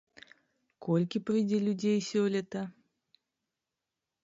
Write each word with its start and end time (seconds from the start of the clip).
Колькі 0.85 1.21
прыйдзе 1.27 1.59
людзей 1.67 1.99
сёлета? 2.09 2.61